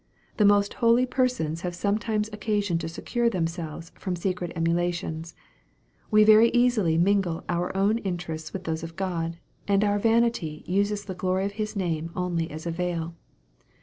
[0.37, 5.35] The most holy persons have sometimes occasion to secure themselves from secret emulations.
[6.09, 9.37] We very easily mingle our own interests with those of God;
[9.67, 13.13] and our vanity uses the glory of His name only as a veil.